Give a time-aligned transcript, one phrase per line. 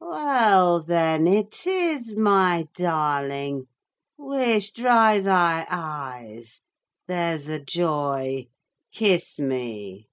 [0.00, 3.66] Well then, it is my darling!
[4.16, 8.48] wisht, dry thy eyes—there's a joy;
[8.90, 10.08] kiss me.